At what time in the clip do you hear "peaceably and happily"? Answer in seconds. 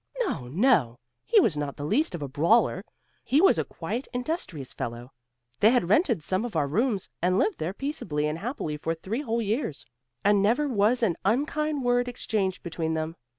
7.71-8.77